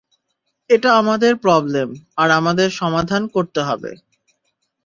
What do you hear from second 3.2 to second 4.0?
করতে হবে।